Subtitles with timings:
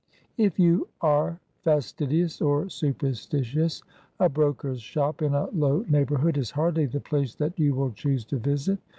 [0.39, 3.83] If you are fastidious or superstitious,
[4.19, 8.25] a broker's shop in a low neighbourhood is hardly the place that you will choose
[8.25, 8.79] to visit.